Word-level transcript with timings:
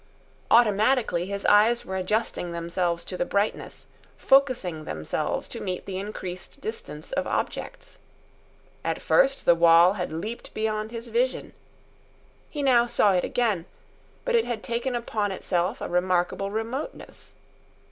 Automatically, 0.49 1.27
his 1.27 1.45
eyes 1.45 1.85
were 1.85 1.95
adjusting 1.95 2.53
themselves 2.53 3.05
to 3.05 3.15
the 3.17 3.23
brightness, 3.23 3.85
focusing 4.17 4.85
themselves 4.85 5.47
to 5.49 5.59
meet 5.61 5.85
the 5.85 5.99
increased 5.99 6.59
distance 6.59 7.11
of 7.11 7.27
objects. 7.27 7.99
At 8.83 8.99
first, 8.99 9.45
the 9.45 9.53
wall 9.53 9.93
had 9.93 10.11
leaped 10.11 10.55
beyond 10.55 10.89
his 10.89 11.09
vision. 11.09 11.53
He 12.49 12.63
now 12.63 12.87
saw 12.87 13.13
it 13.13 13.23
again; 13.23 13.67
but 14.25 14.33
it 14.33 14.45
had 14.45 14.63
taken 14.63 14.95
upon 14.95 15.31
itself 15.31 15.81
a 15.81 15.87
remarkable 15.87 16.49
remoteness. 16.49 17.35